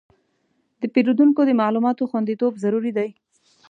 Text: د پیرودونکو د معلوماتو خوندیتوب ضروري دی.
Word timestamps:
د 0.81 0.83
پیرودونکو 0.93 1.41
د 1.45 1.51
معلوماتو 1.61 2.09
خوندیتوب 2.09 2.53
ضروري 2.63 2.91
دی. 2.97 3.09